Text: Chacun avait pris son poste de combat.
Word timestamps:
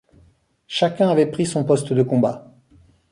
Chacun 0.65 1.09
avait 1.09 1.29
pris 1.29 1.45
son 1.45 1.63
poste 1.63 1.93
de 1.93 2.01
combat. 2.01 2.51